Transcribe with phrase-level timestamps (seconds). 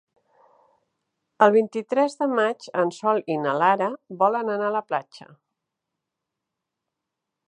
[1.47, 3.91] El vint-i-tres de maig en Sol i na Lara
[4.23, 5.29] volen anar a la platja.